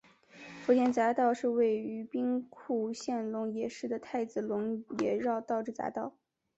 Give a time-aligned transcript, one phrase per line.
[0.63, 6.15] 福田匝道是位于兵库县龙野市的太子龙野绕道之匝道。